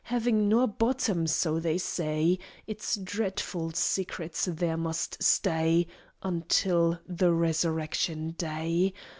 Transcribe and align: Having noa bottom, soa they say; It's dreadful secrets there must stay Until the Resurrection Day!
Having 0.05 0.49
noa 0.49 0.65
bottom, 0.65 1.27
soa 1.27 1.61
they 1.61 1.77
say; 1.77 2.39
It's 2.65 2.95
dreadful 2.95 3.73
secrets 3.73 4.45
there 4.51 4.75
must 4.75 5.21
stay 5.21 5.85
Until 6.23 6.97
the 7.07 7.31
Resurrection 7.31 8.31
Day! 8.31 8.93